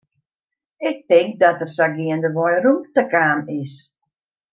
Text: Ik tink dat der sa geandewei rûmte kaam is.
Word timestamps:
Ik 0.87 0.97
tink 1.09 1.31
dat 1.41 1.59
der 1.59 1.71
sa 1.75 1.85
geandewei 1.95 2.55
rûmte 2.65 3.01
kaam 3.11 3.39
is. 3.61 3.73